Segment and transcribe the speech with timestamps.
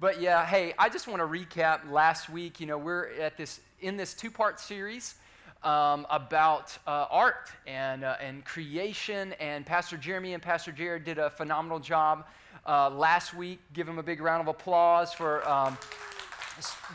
[0.00, 2.58] But yeah, hey, I just want to recap last week.
[2.58, 5.16] You know, we're at this in this two-part series
[5.62, 9.34] um, about uh, art and uh, and creation.
[9.40, 12.24] And Pastor Jeremy and Pastor Jared did a phenomenal job
[12.66, 13.58] uh, last week.
[13.74, 15.46] Give them a big round of applause for.
[15.46, 15.76] Um,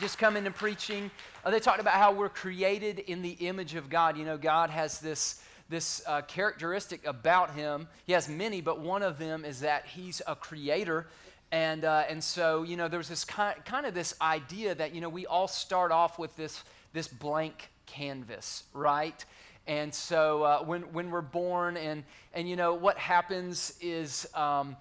[0.00, 1.10] just coming and preaching.
[1.44, 4.16] Uh, they talked about how we're created in the image of God.
[4.16, 7.88] You know, God has this this uh, characteristic about him.
[8.04, 11.06] He has many, but one of them is that he's a creator.
[11.52, 15.00] And, uh, and so, you know, there's this kind, kind of this idea that, you
[15.00, 19.24] know, we all start off with this, this blank canvas, right?
[19.66, 22.04] And so uh, when, when we're born, and,
[22.34, 24.76] and, you know, what happens is, um,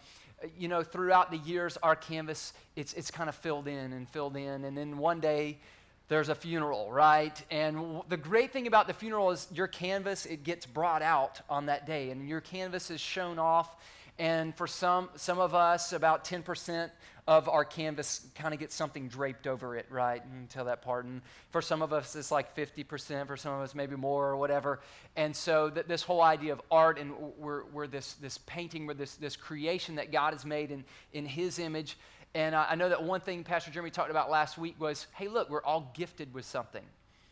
[0.58, 4.36] you know, throughout the years, our canvas, it's, it's kind of filled in and filled
[4.36, 4.66] in.
[4.66, 5.58] And then one day,
[6.08, 7.42] there's a funeral, right?
[7.50, 11.42] And w- the great thing about the funeral is your canvas, it gets brought out
[11.50, 13.76] on that day, and your canvas is shown off.
[14.18, 16.90] And for some, some of us, about 10%
[17.28, 20.22] of our canvas kind of gets something draped over it, right?
[20.40, 21.06] Until that part.
[21.06, 23.28] And for some of us, it's like 50%.
[23.28, 24.80] For some of us, maybe more or whatever.
[25.16, 28.94] And so th- this whole idea of art and we're, we're this, this painting, we're
[28.94, 31.98] this, this creation that God has made in, in His image.
[32.36, 35.50] And I know that one thing Pastor Jeremy talked about last week was hey, look,
[35.50, 36.84] we're all gifted with something.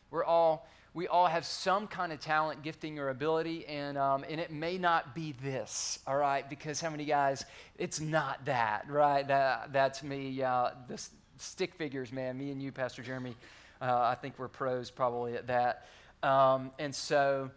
[0.10, 4.40] We're all, we all have some kind of talent, gifting, or ability, and, um, and
[4.40, 6.48] it may not be this, all right?
[6.48, 7.46] Because how many guys,
[7.80, 9.28] it's not that, right?
[9.28, 10.44] That, that's me.
[10.44, 11.04] Uh, the
[11.38, 13.36] stick figures, man, me and you, Pastor Jeremy,
[13.82, 15.88] uh, I think we're pros probably at that.
[16.22, 17.50] Um, and so,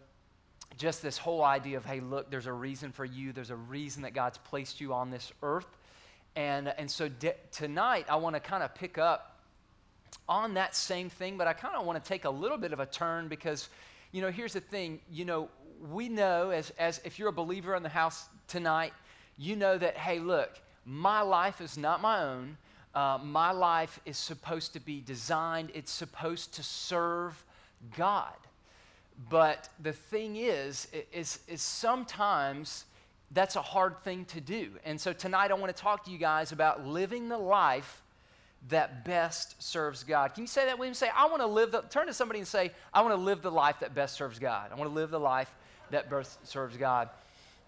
[0.77, 4.01] just this whole idea of, hey, look, there's a reason for you, there's a reason
[4.01, 5.77] that God's placed you on this earth.
[6.35, 9.36] And, and so de- tonight, I want to kind of pick up
[10.27, 12.79] on that same thing, but I kind of want to take a little bit of
[12.79, 13.69] a turn because,
[14.11, 14.99] you know, here's the thing.
[15.09, 15.49] You know,
[15.91, 18.93] we know as, as if you're a believer in the house tonight,
[19.37, 22.57] you know that, hey, look, my life is not my own.
[22.95, 27.45] Uh, my life is supposed to be designed, it's supposed to serve
[27.95, 28.33] God.
[29.29, 32.85] But the thing is, is, is sometimes
[33.31, 34.71] that's a hard thing to do.
[34.85, 38.01] And so tonight I want to talk to you guys about living the life
[38.69, 40.33] that best serves God.
[40.33, 40.93] Can you say that me?
[40.93, 43.41] Say, I want to live the, turn to somebody and say, I want to live
[43.41, 44.71] the life that best serves God.
[44.71, 45.49] I want to live the life
[45.91, 47.09] that best serves God.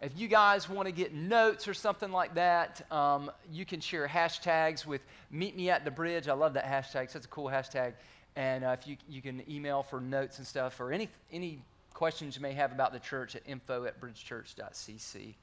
[0.02, 4.08] If you guys want to get notes or something like that, um, you can share
[4.08, 6.28] hashtags with Meet Me at the Bridge.
[6.28, 7.10] I love that hashtag.
[7.10, 7.94] Such a cool hashtag.
[8.36, 11.62] And uh, if you, you can email for notes and stuff or any, any
[11.94, 15.36] questions you may have about the church at info at bridgechurch.cc.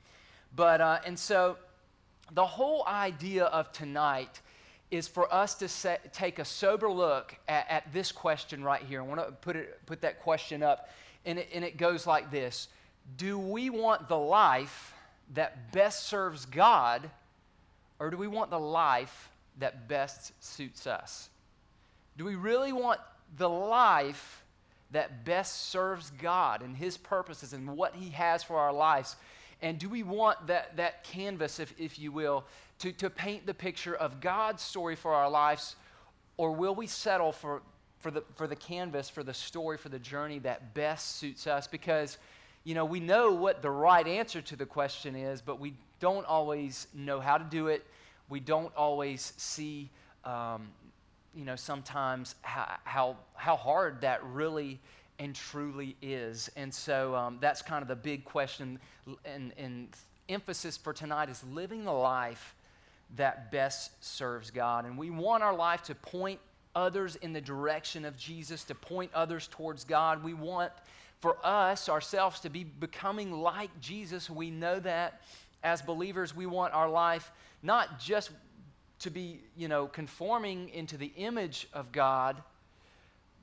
[0.55, 1.59] But, uh, and so
[2.33, 4.41] the whole idea of tonight
[4.91, 9.01] is for us to set, take a sober look at, at, this question right here.
[9.01, 10.91] I want to put, it, put that question up,
[11.25, 12.69] and it, and it goes like this
[13.17, 14.95] Do we want the life
[15.35, 17.11] that best serves God,
[17.99, 21.29] or do we want the life that best suits us?
[22.17, 23.01] Do we really want
[23.37, 24.45] the life
[24.93, 29.17] that best serves God and His purposes and what He has for our lives?
[29.63, 32.45] And do we want that, that canvas, if, if you will,
[32.81, 35.77] to, to paint the picture of God's story for our lives,
[36.37, 37.63] or will we settle for,
[38.01, 41.67] for, the, for the canvas, for the story, for the journey that best suits us?
[41.67, 42.19] Because,
[42.65, 46.27] you know, we know what the right answer to the question is, but we don't
[46.27, 47.87] always know how to do it.
[48.29, 49.89] We don't always see,
[50.25, 50.69] um,
[51.35, 54.81] you know, sometimes how, how, how hard that really
[55.19, 56.51] and truly is.
[56.57, 58.79] And so um, that's kind of the big question
[59.25, 59.89] and, and
[60.29, 62.56] emphasis for tonight is living the life
[63.15, 64.85] that best serves God.
[64.85, 66.41] And we want our life to point
[66.75, 70.23] others in the direction of Jesus, to point others towards God.
[70.23, 70.73] We want
[71.21, 74.29] for us, ourselves, to be becoming like Jesus.
[74.29, 75.23] We know that
[75.63, 78.31] as believers, we want our life not just
[78.99, 82.43] to be, you know, conforming into the image of God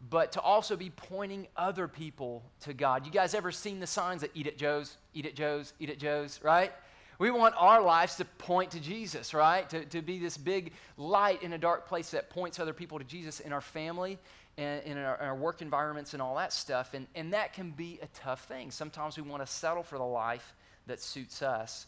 [0.10, 3.06] but to also be pointing other people to God.
[3.06, 5.98] You guys ever seen the signs that eat at Joe's, eat at Joe's, eat at
[5.98, 6.72] Joe's, right?
[7.20, 9.70] We want our lives to point to Jesus, right?
[9.70, 13.06] To, to be this big light in a dark place that points other people to
[13.06, 14.18] Jesus in our family
[14.58, 16.94] and in our, in our work environments and all that stuff.
[16.94, 18.72] And, and that can be a tough thing.
[18.72, 20.54] Sometimes we want to settle for the life
[20.88, 21.88] that suits us.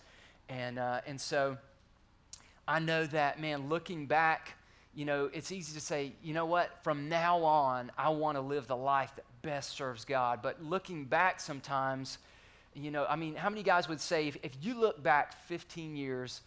[0.50, 1.58] And, uh, and so
[2.68, 4.54] I know that, man, looking back,
[4.94, 8.42] you know, it's easy to say, you know what, from now on, I want to
[8.42, 10.40] live the life that best serves God.
[10.42, 12.18] But looking back sometimes,
[12.76, 15.96] you know, I mean, how many guys would say, if, if you look back 15
[15.96, 16.42] years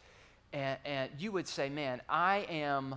[0.53, 2.97] and, and you would say, man, I am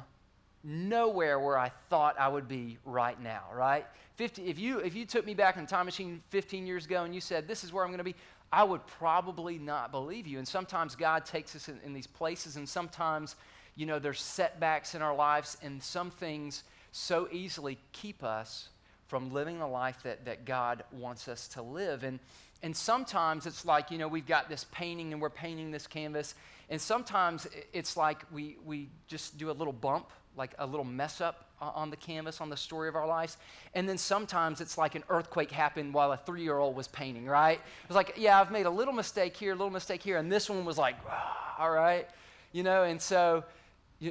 [0.63, 3.85] nowhere where I thought I would be right now, right?
[4.17, 7.03] 50, if, you, if you took me back in the time machine 15 years ago
[7.03, 8.15] and you said, this is where I'm going to be,
[8.51, 10.37] I would probably not believe you.
[10.37, 13.35] And sometimes God takes us in, in these places, and sometimes
[13.75, 18.69] you know, there's setbacks in our lives, and some things so easily keep us
[19.07, 22.03] from living the life that, that God wants us to live.
[22.03, 22.19] And,
[22.63, 26.35] and sometimes it's like, you know, we've got this painting and we're painting this canvas.
[26.69, 31.21] And sometimes it's like we, we just do a little bump, like a little mess
[31.21, 33.37] up on the canvas on the story of our lives.
[33.73, 37.25] And then sometimes it's like an earthquake happened while a three year old was painting,
[37.25, 37.59] right?
[37.85, 40.17] It's like, yeah, I've made a little mistake here, a little mistake here.
[40.17, 42.07] And this one was like, ah, all right,
[42.51, 43.43] you know, and so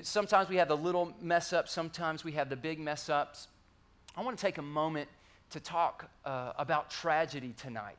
[0.02, 3.48] Sometimes we have the little mess ups, sometimes we have the big mess ups.
[4.16, 5.08] I want to take a moment
[5.50, 7.98] to talk uh, about tragedy tonight.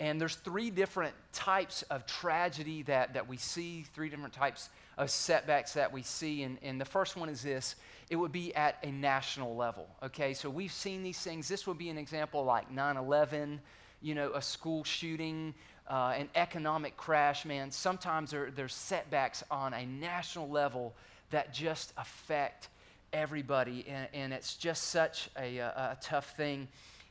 [0.00, 5.10] And there's three different types of tragedy that, that we see, three different types of
[5.10, 6.44] setbacks that we see.
[6.44, 7.76] And, and the first one is this
[8.10, 9.86] it would be at a national level.
[10.02, 11.48] Okay, so we've seen these things.
[11.48, 13.60] This would be an example like 9 11,
[14.00, 15.52] you know, a school shooting,
[15.88, 17.70] uh, an economic crash, man.
[17.70, 20.94] Sometimes there, there's setbacks on a national level
[21.30, 22.68] that just affect
[23.12, 23.84] everybody.
[23.88, 26.68] And, and it's just such a, a, a, tough thing.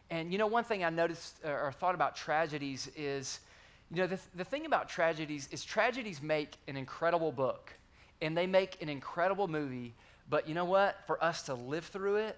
[0.10, 3.40] And you know, one thing I noticed or, or thought about tragedies is,
[3.92, 7.74] you know, the, the thing about tragedies is tragedies make an incredible book
[8.22, 9.94] and they make an incredible movie.
[10.30, 10.98] But you know what?
[11.08, 12.38] For us to live through it,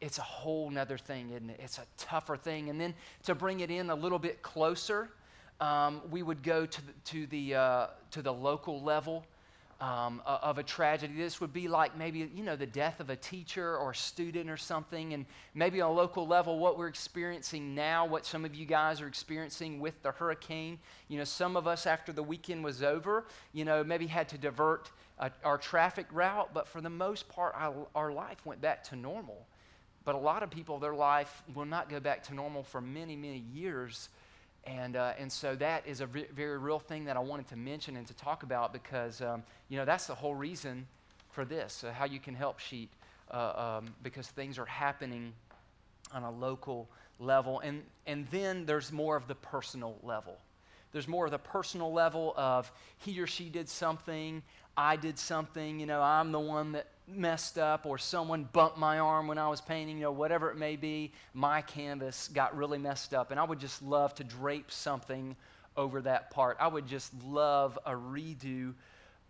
[0.00, 1.60] it's a whole nother thing, isn't it?
[1.62, 2.68] It's a tougher thing.
[2.68, 2.94] And then
[3.24, 5.08] to bring it in a little bit closer,
[5.60, 9.24] um, we would go to the, to the, uh, to the local level
[9.80, 11.14] um, of a tragedy.
[11.14, 14.48] This would be like maybe, you know, the death of a teacher or a student
[14.48, 15.12] or something.
[15.12, 19.00] And maybe on a local level, what we're experiencing now, what some of you guys
[19.00, 20.78] are experiencing with the hurricane.
[21.08, 24.38] You know, some of us, after the weekend was over, you know, maybe had to
[24.38, 26.54] divert uh, our traffic route.
[26.54, 29.46] But for the most part, our, our life went back to normal.
[30.06, 33.16] But a lot of people, their life will not go back to normal for many,
[33.16, 34.08] many years.
[34.66, 37.56] And, uh, and so that is a re- very real thing that I wanted to
[37.56, 40.86] mention and to talk about because, um, you know, that's the whole reason
[41.30, 42.90] for this, uh, how you can help Sheet,
[43.30, 45.32] uh, um, because things are happening
[46.12, 46.88] on a local
[47.20, 47.60] level.
[47.60, 50.36] And, and then there's more of the personal level.
[50.92, 54.42] There's more of the personal level of he or she did something,
[54.76, 58.98] I did something, you know, I'm the one that messed up or someone bumped my
[58.98, 62.78] arm when I was painting, you know, whatever it may be, my canvas got really
[62.78, 63.30] messed up.
[63.30, 65.36] And I would just love to drape something
[65.76, 66.56] over that part.
[66.60, 68.74] I would just love a redo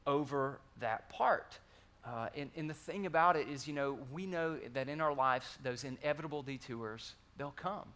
[0.06, 1.58] over that part.
[2.04, 5.14] Uh, and, and the thing about it is, you know, we know that in our
[5.14, 7.88] lives, those inevitable detours, they'll come.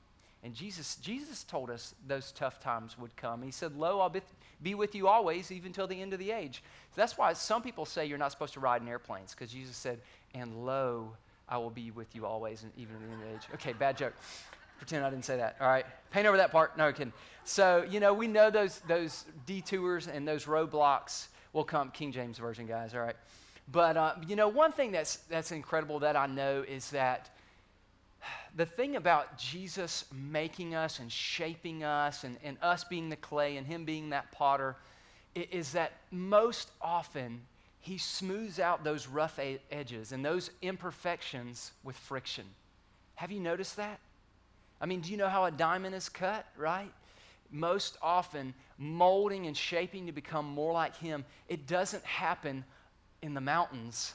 [0.43, 3.43] And Jesus, Jesus told us those tough times would come.
[3.43, 4.15] He said, Lo, I'll
[4.63, 6.63] be, with you always, even till the end of the age.
[6.95, 9.77] So that's why some people say you're not supposed to ride in airplanes, because Jesus
[9.77, 10.01] said,
[10.35, 11.13] And lo,
[11.49, 13.43] I will be with you always, and even to the end of the age.
[13.55, 14.15] Okay, bad joke.
[14.79, 15.57] Pretend I didn't say that.
[15.61, 15.85] All right.
[16.11, 16.79] Paint over that part.
[16.79, 17.13] No, kidding.
[17.45, 21.91] So, you know, we know those, those detours and those roadblocks will come.
[21.91, 22.95] King James Version, guys.
[22.95, 23.17] All right.
[23.71, 27.29] But, uh, you know, one thing that's, that's incredible that I know is that
[28.57, 33.57] the thing about Jesus making us and shaping us and, and us being the clay
[33.57, 34.77] and Him being that potter
[35.35, 37.41] is that most often
[37.81, 39.39] He smooths out those rough
[39.71, 42.45] edges and those imperfections with friction.
[43.17, 44.01] Have you noticed that?
[44.81, 46.91] I mean, do you know how a diamond is cut, right?
[47.51, 52.65] Most often, molding and shaping to become more like Him, it doesn't happen
[53.23, 54.15] in the mountains,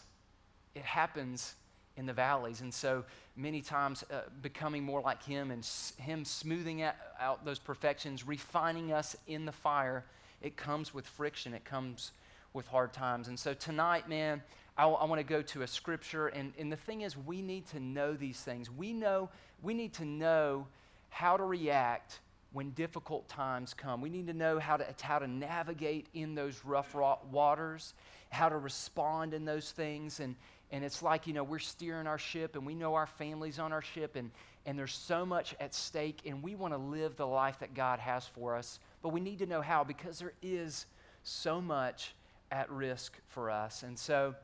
[0.74, 1.56] it happens
[1.98, 2.62] in the valleys.
[2.62, 3.04] And so
[3.36, 8.28] many times uh, becoming more like Him and s- Him smoothing out, out, those perfections,
[8.28, 10.04] refining us in the fire,
[10.42, 12.12] it comes with friction, it comes
[12.54, 13.28] with hard times.
[13.28, 14.42] And so tonight, man,
[14.78, 16.28] I, w- I want to go to a scripture.
[16.28, 18.70] And, and the thing is, we need to know these things.
[18.70, 19.30] We, know,
[19.62, 20.68] we need to know
[21.10, 22.20] how to react
[22.52, 24.00] when difficult times come.
[24.00, 26.96] We need to know how to, how to navigate in those rough
[27.32, 27.94] waters,
[28.30, 30.36] how to respond in those things, and,
[30.72, 33.72] and it's like, you know, we're steering our ship and we know our family's on
[33.72, 34.32] our ship and,
[34.66, 38.00] and there's so much at stake and we want to live the life that God
[38.00, 38.80] has for us.
[39.02, 40.86] But we need to know how because there is
[41.24, 42.14] so much
[42.52, 43.84] at risk for us.
[43.84, 44.36] And so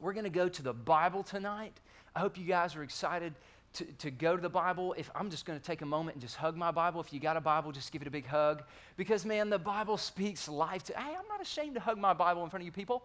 [0.00, 1.72] we're going to go to the Bible tonight.
[2.14, 3.34] I hope you guys are excited
[3.78, 4.94] to, to go to the Bible.
[4.98, 7.00] If I'm just going to take a moment and just hug my Bible.
[7.00, 8.62] If you got a Bible, just give it a big hug.
[8.96, 10.98] Because, man, the Bible speaks life to.
[10.98, 13.04] Hey, I'm not ashamed to hug my Bible in front of you people.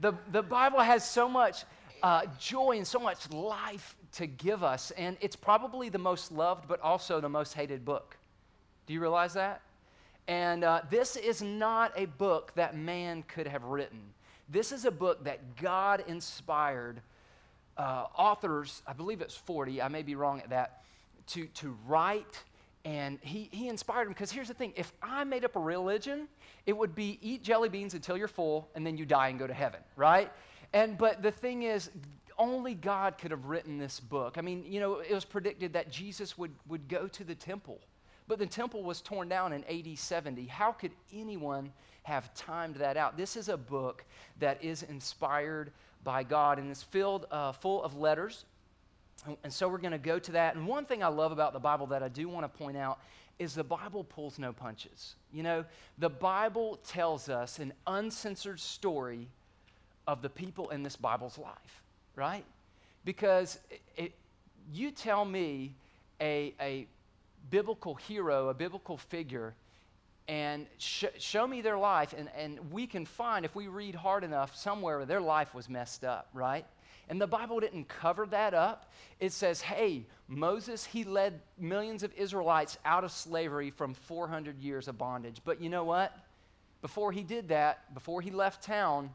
[0.00, 1.64] The, the Bible has so much
[2.02, 4.90] uh, joy and so much life to give us.
[4.92, 8.16] And it's probably the most loved, but also the most hated book.
[8.86, 9.60] Do you realize that?
[10.26, 14.00] And uh, this is not a book that man could have written.
[14.48, 17.00] This is a book that God inspired
[17.80, 20.82] uh, authors, I believe it's 40, I may be wrong at that,
[21.28, 22.42] to, to write
[22.84, 26.28] and he, he inspired him because here's the thing if I made up a religion,
[26.66, 29.46] it would be eat jelly beans until you're full and then you die and go
[29.46, 30.32] to heaven, right?
[30.72, 31.90] And but the thing is,
[32.38, 34.38] only God could have written this book.
[34.38, 37.80] I mean, you know, it was predicted that Jesus would, would go to the temple,
[38.28, 40.46] but the temple was torn down in AD 70.
[40.46, 41.70] How could anyone
[42.04, 43.18] have timed that out?
[43.18, 44.04] This is a book
[44.38, 45.70] that is inspired
[46.04, 48.44] by God and it's filled uh, full of letters
[49.42, 50.54] and so we're going to go to that.
[50.54, 52.98] And one thing I love about the Bible that I do want to point out
[53.38, 55.14] is the Bible pulls no punches.
[55.32, 55.64] You know,
[55.98, 59.28] the Bible tells us an uncensored story
[60.06, 61.82] of the people in this Bible's life,
[62.16, 62.44] right?
[63.04, 63.58] Because
[63.96, 64.12] it,
[64.72, 65.74] you tell me
[66.20, 66.86] a, a
[67.50, 69.54] biblical hero, a biblical figure,
[70.30, 74.22] and sh- show me their life, and, and we can find, if we read hard
[74.22, 76.64] enough, somewhere their life was messed up, right?
[77.08, 78.92] And the Bible didn't cover that up.
[79.18, 84.86] It says, hey, Moses, he led millions of Israelites out of slavery from 400 years
[84.86, 85.40] of bondage.
[85.44, 86.16] But you know what?
[86.80, 89.10] Before he did that, before he left town,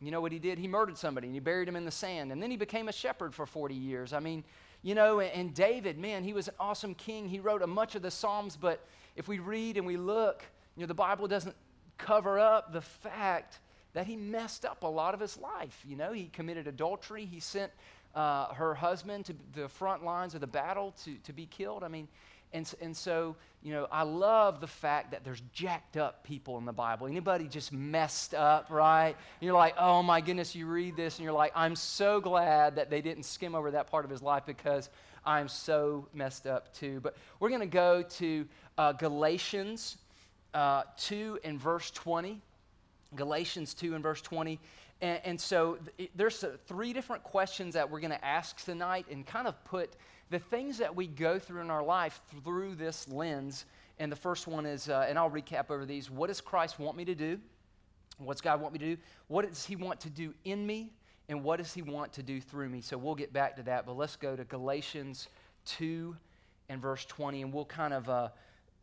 [0.00, 0.60] you know what he did?
[0.60, 2.30] He murdered somebody and he buried him in the sand.
[2.30, 4.12] And then he became a shepherd for 40 years.
[4.12, 4.44] I mean,
[4.82, 7.28] you know, and David, man, he was an awesome king.
[7.28, 8.86] He wrote a much of the Psalms, but
[9.18, 10.44] if we read and we look,
[10.76, 11.56] you know, the Bible doesn't
[11.98, 13.58] cover up the fact
[13.92, 15.82] that he messed up a lot of his life.
[15.84, 17.26] You know, he committed adultery.
[17.26, 17.72] He sent
[18.14, 21.82] uh, her husband to the front lines of the battle to, to be killed.
[21.82, 22.06] I mean,
[22.52, 26.64] and, and so, you know, I love the fact that there's jacked up people in
[26.64, 27.08] the Bible.
[27.08, 29.16] Anybody just messed up, right?
[29.40, 32.76] And you're like, oh my goodness, you read this and you're like, I'm so glad
[32.76, 34.88] that they didn't skim over that part of his life because
[35.24, 37.00] I'm so messed up too.
[37.00, 38.46] But we're going to go to
[38.76, 39.98] uh, Galatians
[40.54, 42.40] uh, 2 and verse 20.
[43.14, 44.58] Galatians 2 and verse 20.
[45.00, 49.06] And, and so th- there's uh, three different questions that we're going to ask tonight
[49.10, 49.90] and kind of put
[50.30, 53.64] the things that we go through in our life through this lens.
[53.98, 56.96] And the first one is, uh, and I'll recap over these what does Christ want
[56.96, 57.38] me to do?
[58.18, 59.02] What's God want me to do?
[59.28, 60.92] What does He want to do in me?
[61.28, 62.80] And what does He want to do through me?
[62.80, 63.86] So we'll get back to that.
[63.86, 65.28] But let's go to Galatians
[65.66, 66.16] 2
[66.68, 68.28] and verse 20, and we'll kind of uh,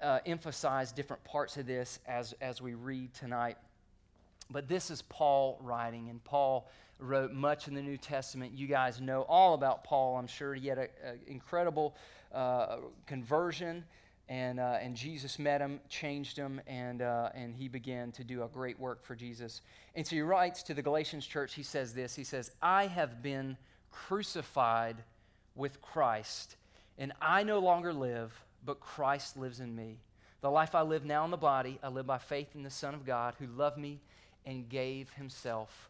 [0.02, 3.58] uh, emphasize different parts of this as, as we read tonight.
[4.52, 8.54] But this is Paul writing, and Paul wrote much in the New Testament.
[8.54, 10.54] You guys know all about Paul, I'm sure.
[10.54, 10.90] He had an
[11.28, 11.96] incredible
[12.34, 13.84] uh, conversion,
[14.28, 18.44] and, uh, and Jesus met him, changed him, and, uh, and he began to do
[18.44, 19.62] a great work for Jesus.
[19.94, 23.22] And so he writes to the Galatians church, he says this He says, I have
[23.22, 23.58] been
[23.92, 24.98] crucified
[25.56, 26.56] with Christ,
[26.98, 28.34] and I no longer live,
[28.66, 30.00] but Christ lives in me.
[30.42, 32.94] The life I live now in the body, I live by faith in the Son
[32.94, 34.00] of God who loved me
[34.46, 35.90] and gave himself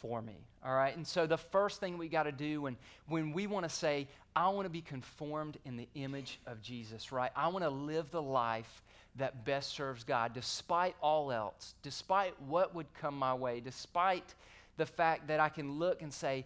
[0.00, 0.36] for me.
[0.64, 0.96] All right?
[0.96, 2.76] And so the first thing we got to do when,
[3.08, 7.12] when we want to say, I want to be conformed in the image of Jesus,
[7.12, 7.30] right?
[7.36, 8.82] I want to live the life
[9.16, 14.34] that best serves God despite all else, despite what would come my way, despite
[14.76, 16.44] the fact that I can look and say,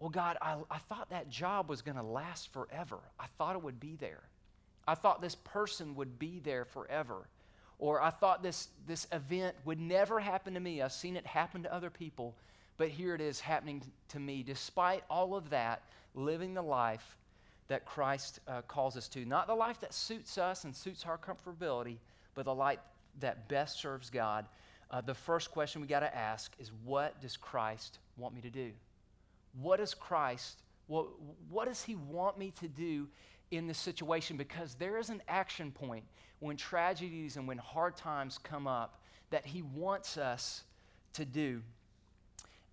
[0.00, 2.98] well, God, I, I thought that job was going to last forever.
[3.18, 4.22] I thought it would be there.
[4.86, 7.28] I thought this person would be there forever.
[7.78, 10.82] Or I thought this, this event would never happen to me.
[10.82, 12.34] I've seen it happen to other people,
[12.78, 14.42] but here it is happening to me.
[14.42, 15.82] Despite all of that,
[16.14, 17.16] living the life
[17.66, 19.24] that Christ uh, calls us to.
[19.24, 21.98] Not the life that suits us and suits our comfortability,
[22.34, 22.78] but the life
[23.20, 24.46] that best serves God.
[24.90, 28.50] Uh, the first question we got to ask is what does Christ want me to
[28.50, 28.70] do?
[29.60, 31.08] What does Christ, what,
[31.50, 33.06] what does He want me to do
[33.50, 34.36] in this situation?
[34.36, 36.04] Because there is an action point
[36.38, 40.62] when tragedies and when hard times come up that He wants us
[41.14, 41.60] to do.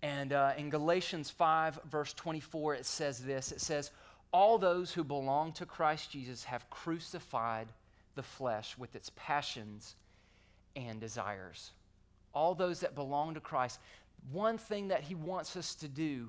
[0.02, 3.90] And uh, in Galatians 5, verse 24, it says this it says,
[4.32, 7.68] All those who belong to Christ Jesus have crucified
[8.14, 9.94] the flesh with its passions
[10.74, 11.72] and desires.
[12.34, 13.78] All those that belong to Christ.
[14.32, 16.28] One thing that He wants us to do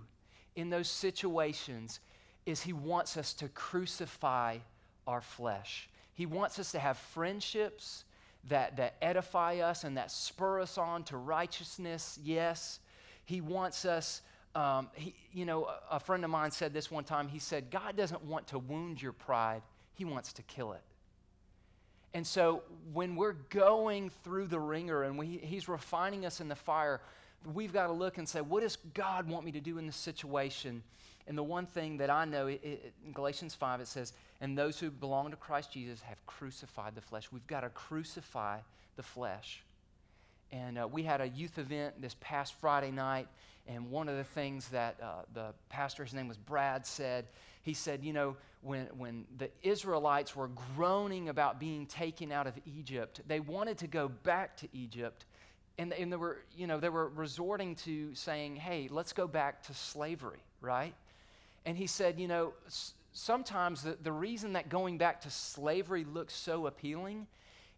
[0.55, 1.99] in those situations
[2.45, 4.57] is He wants us to crucify
[5.05, 5.89] our flesh.
[6.13, 8.03] He wants us to have friendships
[8.49, 12.79] that, that edify us and that spur us on to righteousness, yes.
[13.27, 14.21] He wants us,
[14.55, 17.27] um, he, you know, a, friend of mine said this one time.
[17.27, 19.63] He said, God doesn't want to wound your pride,
[19.95, 20.81] He wants to kill it.
[22.13, 26.55] And so when we're going through the wringer and we, He's refining us in the
[26.55, 27.01] fire,
[27.53, 29.97] we've got to look and say, what does God want me to do in this
[29.97, 30.81] situation?
[31.27, 34.57] And the one thing that I know, it, it, in Galatians 5, it says, and
[34.57, 37.29] those who belong to Christ Jesus have crucified the flesh.
[37.29, 38.59] We've got to crucify
[38.95, 39.63] the flesh.
[40.51, 43.27] And uh, we had a youth event this past Friday night.
[43.67, 47.25] And one of the things that uh, the pastor, his name was Brad, said,
[47.63, 52.53] he said, you know, when, when the Israelites were groaning about being taken out of
[52.65, 55.25] Egypt, they wanted to go back to Egypt.
[55.77, 59.63] And, and they were, you know, they were resorting to saying, hey, let's go back
[59.63, 60.93] to slavery, right?
[61.65, 66.05] And he said, you know, s- sometimes the, the reason that going back to slavery
[66.05, 67.27] looks so appealing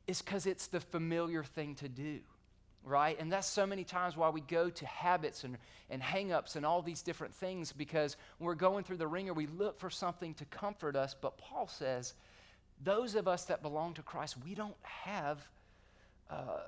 [0.06, 2.20] is because it's the familiar thing to do
[2.90, 3.18] right?
[3.20, 5.58] And that's so many times why we go to habits and,
[5.90, 9.80] and hang-ups and all these different things because we're going through the wringer, we look
[9.80, 11.16] for something to comfort us.
[11.20, 12.16] But Paul says,
[12.84, 15.48] those of us that belong to Christ, we don't have,
[16.30, 16.62] uh,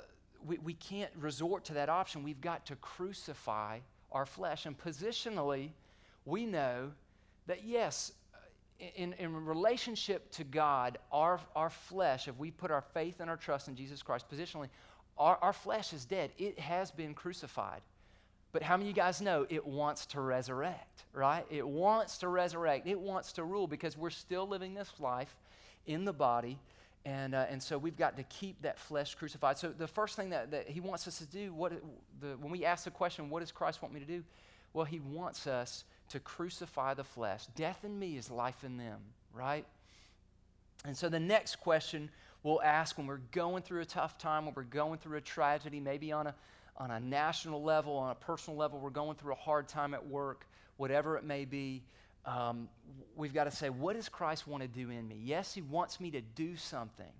[0.45, 2.23] we, we can't resort to that option.
[2.23, 3.79] We've got to crucify
[4.11, 4.65] our flesh.
[4.65, 5.69] And positionally,
[6.25, 6.91] we know
[7.47, 8.11] that yes,
[8.95, 13.37] in, in relationship to God, our, our flesh, if we put our faith and our
[13.37, 14.69] trust in Jesus Christ, positionally,
[15.17, 16.31] our, our flesh is dead.
[16.37, 17.81] It has been crucified.
[18.51, 21.45] But how many of you guys know it wants to resurrect, right?
[21.49, 22.85] It wants to resurrect.
[22.85, 25.33] It wants to rule because we're still living this life
[25.85, 26.59] in the body.
[27.05, 29.57] And, uh, and so we've got to keep that flesh crucified.
[29.57, 31.71] So the first thing that, that he wants us to do, what,
[32.19, 34.23] the, when we ask the question, what does Christ want me to do?
[34.73, 37.45] Well, he wants us to crucify the flesh.
[37.55, 38.99] Death in me is life in them,
[39.33, 39.65] right?
[40.85, 42.09] And so the next question
[42.43, 45.79] we'll ask when we're going through a tough time, when we're going through a tragedy,
[45.79, 46.35] maybe on a,
[46.77, 50.07] on a national level, on a personal level, we're going through a hard time at
[50.07, 50.45] work,
[50.77, 51.83] whatever it may be,
[52.25, 52.69] um,
[53.15, 55.19] we've got to say, what does Christ want to do in me?
[55.23, 57.11] Yes, He wants me to do something.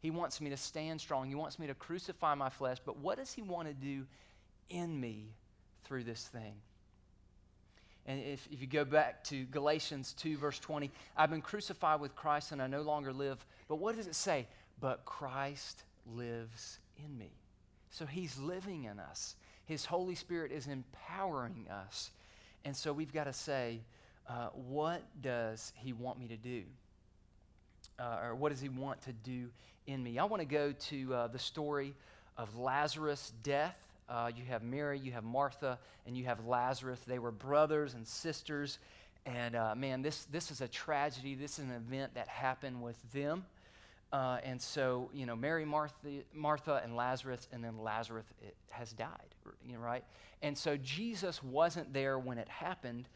[0.00, 1.28] He wants me to stand strong.
[1.28, 2.78] He wants me to crucify my flesh.
[2.84, 4.06] But what does He want to do
[4.70, 5.24] in me
[5.84, 6.54] through this thing?
[8.06, 12.14] And if, if you go back to Galatians 2, verse 20, I've been crucified with
[12.14, 13.44] Christ and I no longer live.
[13.68, 14.46] But what does it say?
[14.80, 17.30] But Christ lives in me.
[17.90, 19.36] So he's living in us.
[19.64, 22.10] His Holy Spirit is empowering us.
[22.64, 23.80] And so we've got to say,
[24.28, 26.62] uh, what does he want me to do?
[27.98, 29.48] Uh, or what does he want to do
[29.86, 30.18] in me?
[30.18, 31.94] I want to go to uh, the story
[32.36, 33.76] of Lazarus' death.
[34.08, 37.00] Uh, you have Mary, you have Martha, and you have Lazarus.
[37.06, 38.78] They were brothers and sisters.
[39.24, 41.34] And uh, man, this, this is a tragedy.
[41.34, 43.44] This is an event that happened with them.
[44.12, 45.94] Uh, and so, you know, Mary, Martha,
[46.32, 48.24] Martha, and Lazarus, and then Lazarus
[48.70, 49.34] has died,
[49.66, 50.04] you know, right?
[50.42, 53.08] And so Jesus wasn't there when it happened.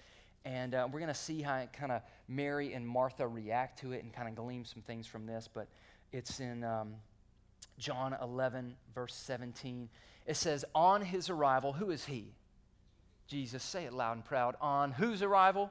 [0.44, 4.02] And uh, we're going to see how kind of Mary and Martha react to it
[4.02, 5.48] and kind of glean some things from this.
[5.52, 5.68] But
[6.12, 6.94] it's in um,
[7.78, 9.88] John 11, verse 17.
[10.26, 12.32] It says, On his arrival, who is he?
[13.28, 13.62] Jesus.
[13.62, 14.56] Say it loud and proud.
[14.60, 15.70] On whose arrival?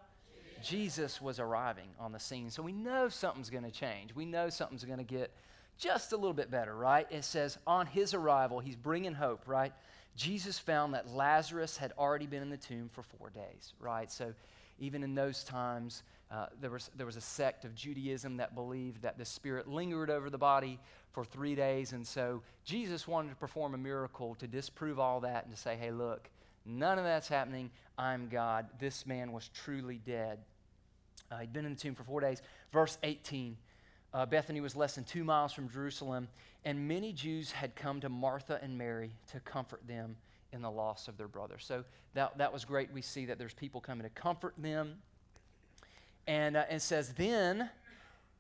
[0.62, 2.50] Jesus was arriving on the scene.
[2.50, 4.14] So we know something's going to change.
[4.16, 5.32] We know something's going to get
[5.78, 7.08] just a little bit better, right?
[7.10, 9.74] It says, on his arrival, he's bringing hope, right?
[10.16, 14.12] Jesus found that Lazarus had already been in the tomb for four days, right?
[14.12, 14.34] So
[14.80, 19.02] even in those times, uh, there, was, there was a sect of Judaism that believed
[19.02, 20.80] that the spirit lingered over the body
[21.12, 21.94] for three days.
[21.94, 25.76] And so Jesus wanted to perform a miracle to disprove all that and to say,
[25.76, 26.30] hey, look,
[26.70, 27.70] none of that's happening.
[27.98, 28.68] I'm God.
[28.80, 30.40] This man was truly dead.
[31.32, 32.42] Uh, he'd been in the tomb for four days.
[32.72, 33.58] Verse 18
[34.14, 36.28] uh, Bethany was less than two miles from Jerusalem,
[36.66, 40.16] and many Jews had come to Martha and Mary to comfort them
[40.52, 41.58] in the loss of their brother.
[41.60, 41.84] So
[42.16, 42.92] that, that was great.
[42.92, 44.96] We see that there's people coming to comfort them.
[46.26, 47.70] And uh, it says, Then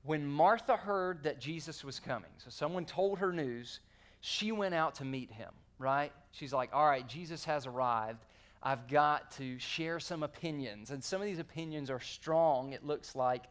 [0.04, 3.80] when Martha heard that Jesus was coming, so someone told her news,
[4.22, 6.12] she went out to meet him, right?
[6.32, 8.24] She's like, All right, Jesus has arrived.
[8.62, 10.92] I've got to share some opinions.
[10.92, 13.46] And some of these opinions are strong, it looks like,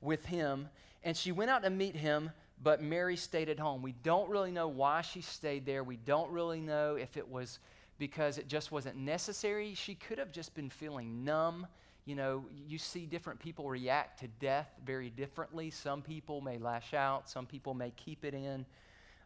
[0.00, 0.68] with him.
[1.02, 2.30] And she went out to meet him,
[2.62, 3.82] but Mary stayed at home.
[3.82, 5.82] We don't really know why she stayed there.
[5.82, 7.58] We don't really know if it was
[7.98, 9.74] because it just wasn't necessary.
[9.74, 11.66] She could have just been feeling numb.
[12.04, 15.70] You know, you see different people react to death very differently.
[15.70, 18.64] Some people may lash out, some people may keep it in.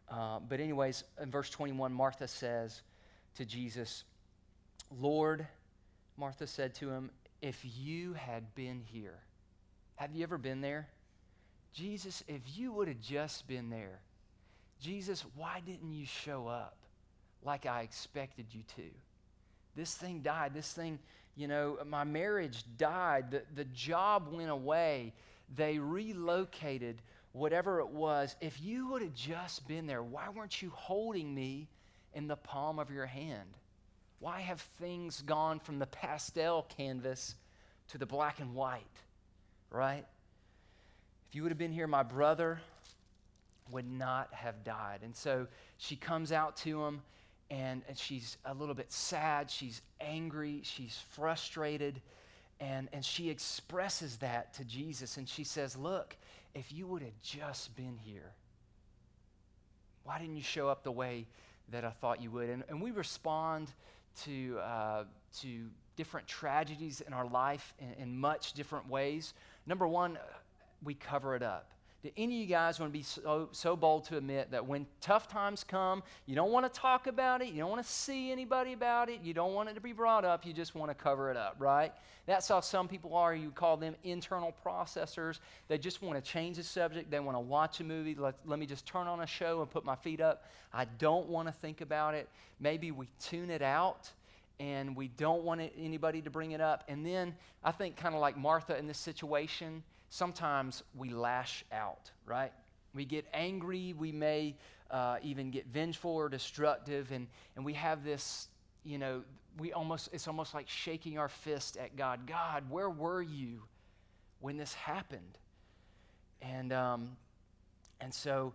[0.09, 2.81] Uh, but, anyways, in verse 21, Martha says
[3.35, 4.03] to Jesus,
[4.99, 5.45] Lord,
[6.17, 9.19] Martha said to him, if you had been here,
[9.95, 10.87] have you ever been there?
[11.73, 13.99] Jesus, if you would have just been there,
[14.81, 16.77] Jesus, why didn't you show up
[17.43, 18.83] like I expected you to?
[19.75, 20.53] This thing died.
[20.53, 20.99] This thing,
[21.35, 23.31] you know, my marriage died.
[23.31, 25.13] The, the job went away.
[25.55, 27.01] They relocated,
[27.37, 28.35] whatever it was.
[28.41, 31.67] If you would have just been there, why weren't you holding me
[32.13, 33.57] in the palm of your hand?
[34.19, 37.35] Why have things gone from the pastel canvas
[37.89, 38.81] to the black and white?
[39.69, 40.05] Right?
[41.29, 42.59] If you would have been here, my brother
[43.71, 45.01] would not have died.
[45.03, 45.47] And so
[45.77, 47.01] she comes out to him,
[47.49, 52.01] and, and she's a little bit sad, she's angry, she's frustrated,
[52.59, 55.17] and, and she expresses that to Jesus.
[55.17, 56.17] And she says, Look,
[56.55, 58.31] if you would have just been here,
[60.03, 61.27] why didn't you show up the way
[61.71, 62.49] that I thought you would?
[62.49, 63.71] And, and we respond
[64.23, 65.03] to, uh,
[65.41, 69.33] to different tragedies in our life in, in much different ways.
[69.65, 70.17] Number one,
[70.83, 71.71] we cover it up.
[72.07, 74.85] Do any of you guys want to be so, so bold to admit that when
[75.01, 78.31] tough times come, you don't want to talk about it, you don't want to see
[78.31, 80.95] anybody about it, you don't want it to be brought up, you just want to
[80.95, 81.91] cover it up, right?
[82.25, 83.35] That's how some people are.
[83.35, 85.39] You call them internal processors.
[85.67, 88.15] They just want to change the subject, they want to watch a movie.
[88.15, 90.45] Let, let me just turn on a show and put my feet up.
[90.73, 92.29] I don't want to think about it.
[92.61, 94.09] Maybe we tune it out
[94.61, 96.85] and we don't want anybody to bring it up.
[96.87, 102.11] And then I think, kind of like Martha in this situation, sometimes we lash out,
[102.25, 102.51] right?
[102.93, 104.55] We get angry, we may
[104.89, 108.47] uh, even get vengeful or destructive, and, and we have this,
[108.83, 109.23] you know,
[109.57, 112.27] we almost, it's almost like shaking our fist at God.
[112.27, 113.63] God, where were you
[114.39, 115.37] when this happened?
[116.41, 117.17] And, um,
[117.99, 118.53] and so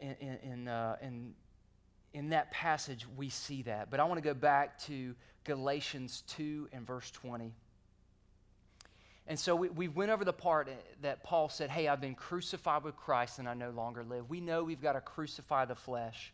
[0.00, 1.34] in, in, uh, in,
[2.12, 3.90] in that passage, we see that.
[3.90, 7.52] But I want to go back to Galatians 2 and verse 20.
[9.28, 10.70] And so we, we went over the part
[11.02, 14.28] that Paul said, Hey, I've been crucified with Christ and I no longer live.
[14.28, 16.32] We know we've got to crucify the flesh.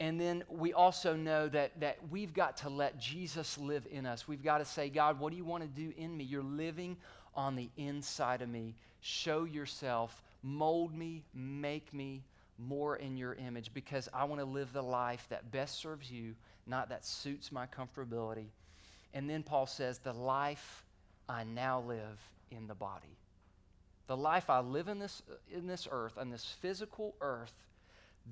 [0.00, 4.26] And then we also know that, that we've got to let Jesus live in us.
[4.26, 6.24] We've got to say, God, what do you want to do in me?
[6.24, 6.96] You're living
[7.34, 8.74] on the inside of me.
[9.02, 12.22] Show yourself, mold me, make me
[12.58, 16.34] more in your image because I want to live the life that best serves you,
[16.66, 18.46] not that suits my comfortability.
[19.12, 20.86] And then Paul says, the life
[21.30, 22.18] I now live
[22.50, 23.16] in the body.
[24.08, 27.54] The life I live in this, in this earth, on this physical earth,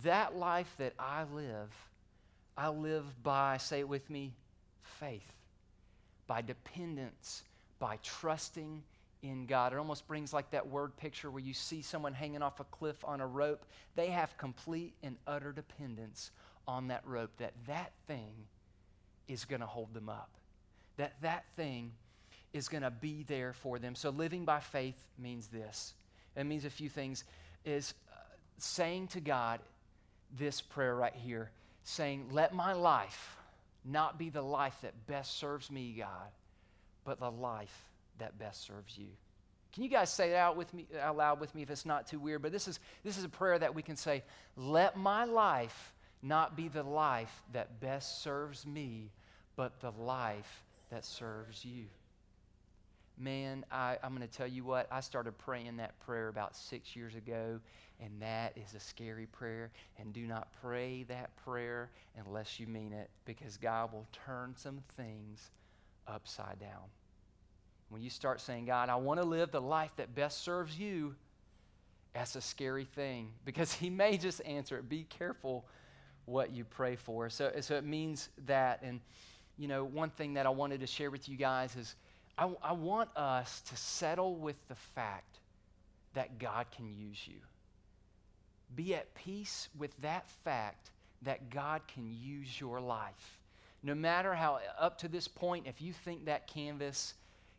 [0.02, 1.72] that life that I live,
[2.56, 4.32] I live by, say it with me,
[4.82, 5.32] faith,
[6.26, 7.44] by dependence,
[7.78, 8.82] by trusting
[9.22, 9.72] in God.
[9.72, 13.04] It almost brings like that word picture where you see someone hanging off a cliff
[13.04, 13.64] on a rope.
[13.94, 16.32] They have complete and utter dependence
[16.66, 18.32] on that rope, that that thing
[19.28, 20.30] is going to hold them up,
[20.96, 21.92] that that thing
[22.52, 23.94] is going to be there for them.
[23.94, 25.94] So living by faith means this.
[26.36, 27.24] It means a few things
[27.64, 28.16] is uh,
[28.58, 29.60] saying to God
[30.36, 31.50] this prayer right here,
[31.82, 33.36] saying, "Let my life
[33.84, 36.30] not be the life that best serves me, God,
[37.04, 37.84] but the life
[38.18, 39.08] that best serves you."
[39.72, 42.06] Can you guys say it out with me out loud with me if it's not
[42.06, 42.42] too weird?
[42.42, 44.22] But this is this is a prayer that we can say,
[44.56, 49.10] "Let my life not be the life that best serves me,
[49.56, 51.86] but the life that serves you."
[53.20, 56.94] Man, I, I'm going to tell you what, I started praying that prayer about six
[56.94, 57.60] years ago,
[58.00, 59.70] and that is a scary prayer.
[59.98, 61.90] And do not pray that prayer
[62.24, 65.50] unless you mean it, because God will turn some things
[66.06, 66.90] upside down.
[67.90, 71.14] When you start saying, God, I want to live the life that best serves you,
[72.12, 74.88] that's a scary thing because He may just answer it.
[74.88, 75.66] Be careful
[76.24, 77.30] what you pray for.
[77.30, 78.80] So, so it means that.
[78.82, 79.00] And,
[79.56, 81.96] you know, one thing that I wanted to share with you guys is
[82.38, 85.38] I, I want us to settle with the fact
[86.14, 87.40] that God can use you.
[88.76, 90.90] Be at peace with that fact
[91.22, 93.38] that God can use your life.
[93.82, 97.14] No matter how, up to this point, if you think that canvas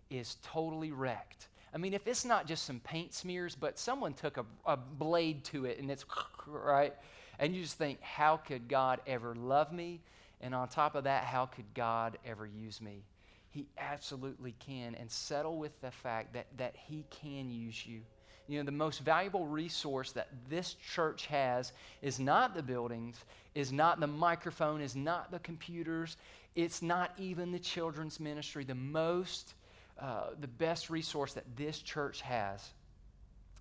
[0.09, 4.37] is totally wrecked, I mean, if it's not just some paint smears, but someone took
[4.37, 6.05] a, a blade to it and it's
[6.47, 6.93] right,
[7.37, 10.01] and you just think, how could God ever love me?
[10.41, 13.03] And on top of that, how could God ever use me?
[13.49, 14.95] He absolutely can.
[14.95, 18.01] And settle with the fact that, that He can use you.
[18.47, 23.71] You know, the most valuable resource that this church has is not the buildings, is
[23.71, 26.17] not the microphone, is not the computers,
[26.55, 28.63] it's not even the children's ministry.
[28.63, 29.53] The most,
[30.01, 32.67] uh, the best resource that this church has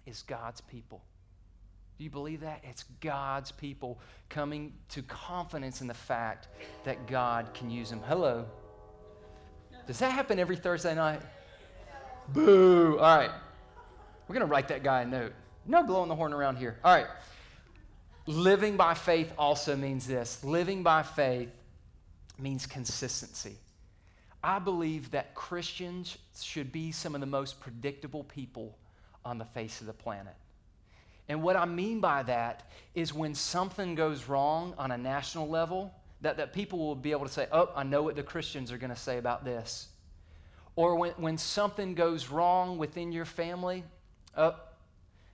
[0.06, 1.02] is God's people.
[1.98, 2.60] Do you believe that?
[2.62, 6.48] It's God's people coming to confidence in the fact
[6.84, 8.00] that God can use them.
[8.06, 8.46] Hello.
[9.88, 11.22] Does that happen every Thursday night?
[12.28, 12.98] Boo.
[12.98, 13.30] All right.
[14.28, 15.32] We're going to write that guy a note.
[15.66, 16.78] No blowing the horn around here.
[16.84, 17.06] All right.
[18.26, 21.48] Living by faith also means this living by faith
[22.38, 23.56] means consistency.
[24.44, 28.76] I believe that Christians should be some of the most predictable people
[29.24, 30.34] on the face of the planet.
[31.30, 35.94] And what I mean by that is when something goes wrong on a national level,
[36.20, 38.78] that, that people will be able to say, oh, I know what the Christians are
[38.78, 39.88] going to say about this.
[40.76, 43.84] Or when, when something goes wrong within your family,
[44.36, 44.54] oh,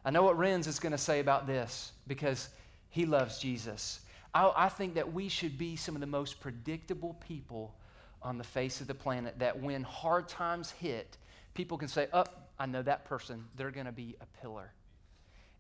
[0.05, 2.49] I know what Renz is going to say about this because
[2.91, 4.01] he loves Jesus.
[4.35, 7.75] I, I think that we should be some of the most predictable people
[8.23, 11.17] on the face of the planet that when hard times hit,
[11.55, 12.25] people can say, Oh,
[12.59, 13.45] I know that person.
[13.57, 14.73] They're going to be a pillar.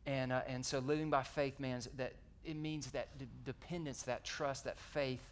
[0.07, 2.13] And, uh, and so living by faith, man, that
[2.45, 5.23] it means that d- dependence, that trust, that faith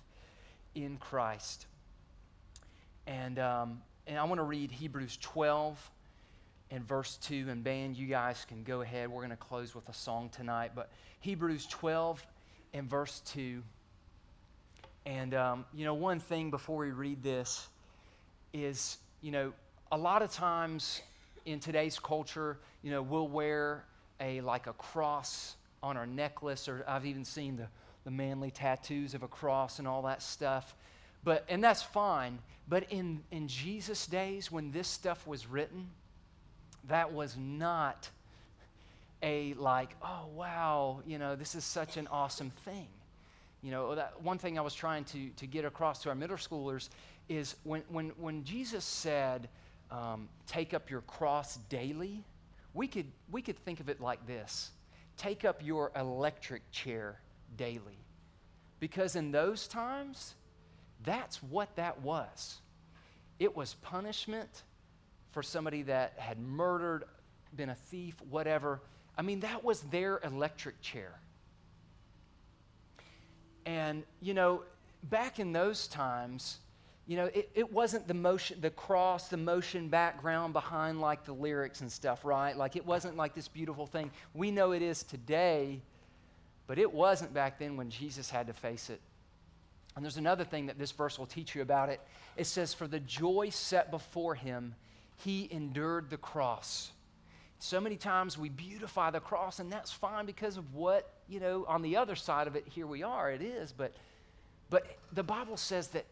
[0.75, 1.67] in Christ.
[3.07, 5.91] And, um, and I want to read Hebrews 12
[6.71, 7.47] and verse 2.
[7.51, 9.11] And, band, you guys can go ahead.
[9.11, 10.73] We're going to close with a song tonight.
[10.75, 12.25] But Hebrews 12
[12.75, 13.63] and verse 2.
[15.05, 17.69] And, um, you know, one thing before we read this
[18.53, 19.53] is, you know,
[19.91, 21.03] a lot of times
[21.45, 23.85] in today's culture, you know, we'll wear
[24.21, 27.67] a like a cross on our necklace, or I've even seen the,
[28.05, 30.75] the manly tattoos of a cross and all that stuff.
[31.25, 32.39] But and that's fine.
[32.69, 35.89] But in, in Jesus' days, when this stuff was written,
[36.89, 38.09] that was not
[39.23, 42.89] a like, oh wow, you know, this is such an awesome thing.
[43.63, 46.37] You know, that one thing I was trying to, to get across to our middle
[46.37, 46.89] schoolers
[47.29, 49.49] is when, when, when Jesus said,
[49.91, 52.25] um, take up your cross daily,
[52.75, 54.71] we could, we could think of it like this
[55.17, 57.21] take up your electric chair
[57.57, 57.99] daily.
[58.81, 60.35] Because in those times,
[61.05, 62.61] that's what that was.
[63.39, 64.63] It was punishment
[65.31, 67.05] for somebody that had murdered,
[67.55, 68.81] been a thief, whatever.
[69.17, 71.19] I mean, that was their electric chair.
[73.65, 74.63] And, you know,
[75.05, 76.59] back in those times,
[77.13, 81.35] you know, it, it wasn't the motion, the cross, the motion background behind like the
[81.35, 82.57] lyrics and stuff, right?
[82.57, 84.11] Like it wasn't like this beautiful thing.
[84.33, 85.83] We know it is today,
[86.67, 88.99] but it wasn't back then when Jesus had to face it.
[89.95, 92.01] And there's another thing that this verse will teach you about it.
[92.39, 94.75] It says, For the joy set before him,
[95.19, 96.93] he endured the cross.
[97.59, 101.67] So many times we beautify the cross, and that's fine because of what, you know,
[101.69, 103.71] on the other side of it, here we are, it is.
[103.71, 103.93] But,
[104.71, 106.07] but the Bible says that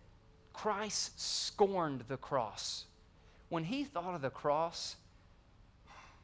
[0.61, 2.85] Christ scorned the cross.
[3.49, 4.97] When he thought of the cross,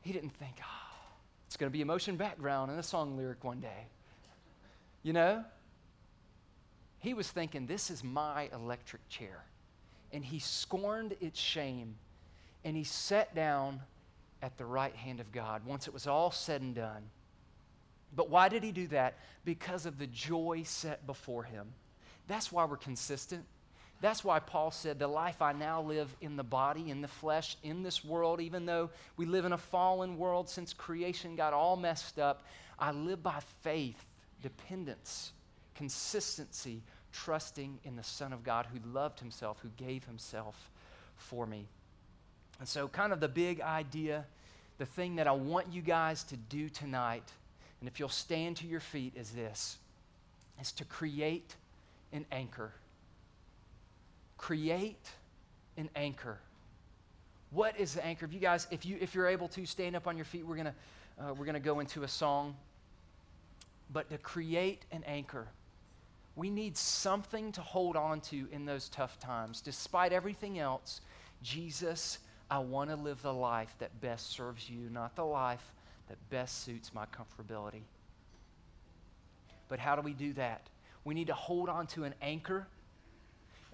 [0.03, 1.07] he didn't think, oh,
[1.46, 3.87] it's going to be emotion background in a song lyric one day.
[5.03, 5.42] You know?
[6.99, 9.42] He was thinking, this is my electric chair.
[10.12, 11.94] And he scorned its shame
[12.62, 13.81] and he sat down
[14.42, 17.05] at the right hand of God once it was all said and done.
[18.14, 19.14] But why did he do that?
[19.46, 21.68] Because of the joy set before him.
[22.29, 23.46] That's why we're consistent.
[24.00, 27.56] That's why Paul said, The life I now live in the body, in the flesh,
[27.62, 31.76] in this world, even though we live in a fallen world since creation got all
[31.76, 32.42] messed up,
[32.78, 34.04] I live by faith,
[34.42, 35.32] dependence,
[35.74, 36.82] consistency,
[37.12, 40.70] trusting in the Son of God who loved himself, who gave himself
[41.16, 41.66] for me.
[42.59, 44.26] And so, kind of the big idea,
[44.76, 47.24] the thing that I want you guys to do tonight,
[47.80, 49.78] and if you'll stand to your feet, is this
[50.61, 51.54] is to create
[52.12, 52.72] an anchor
[54.38, 55.11] create
[55.77, 56.38] an anchor.
[57.51, 58.27] What is the anchor?
[58.27, 60.57] If you guys, if you if you're able to stand up on your feet, we're
[60.57, 60.75] gonna
[61.18, 62.57] uh, we're gonna go into a song.
[63.92, 65.46] But to create an anchor,
[66.35, 69.61] we need something to hold on to in those tough times.
[69.61, 71.01] Despite everything else,
[71.42, 72.18] Jesus,
[72.51, 75.72] I want to live the life that best serves you, not the life
[76.09, 77.83] that best suits my comfortability.
[79.68, 80.68] But how do we do that?
[81.05, 82.66] We need to hold on to an anchor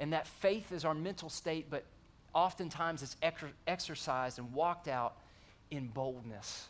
[0.03, 1.85] and that faith is our mental state, but
[2.35, 5.17] oftentimes it's ex- exercised and walked out
[5.71, 6.67] in boldness.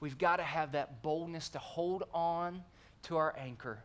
[0.00, 2.64] We've got to have that boldness to hold on
[3.04, 3.78] to our anchor,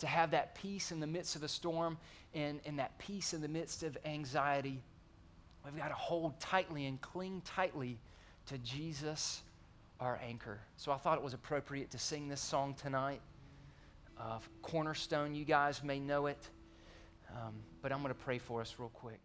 [0.00, 1.96] to have that peace in the midst of a storm
[2.34, 4.82] and, and that peace in the midst of anxiety.
[5.64, 7.98] We've got to hold tightly and cling tightly
[8.48, 9.40] to Jesus,
[10.00, 10.60] our anchor.
[10.76, 13.22] So I thought it was appropriate to sing this song tonight.
[14.20, 16.50] Uh, Cornerstone, you guys may know it.
[17.34, 19.20] Um, but I'm going to pray for us real quick.